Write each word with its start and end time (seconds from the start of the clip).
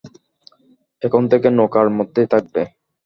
এখন 1.01 1.23
থেকে, 1.31 1.47
নৌকার 1.49 1.87
মধ্যেই 1.97 2.27
থাকবে। 2.27 2.61